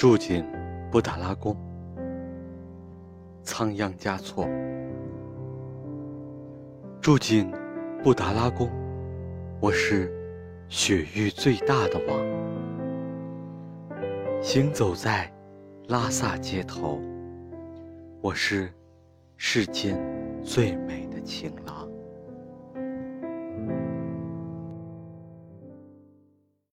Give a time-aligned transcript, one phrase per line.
[0.00, 0.42] 住进
[0.90, 1.54] 布达拉宫。
[3.42, 4.48] 仓央嘉措。
[7.02, 7.52] 住进
[8.02, 8.70] 布达拉宫
[9.60, 10.10] 我是
[10.70, 12.18] 雪域最大的王。
[14.40, 15.30] 行走在
[15.88, 16.98] 拉萨街头
[18.22, 18.72] 我是
[19.36, 20.02] 世间
[20.42, 21.69] 最美的情郎。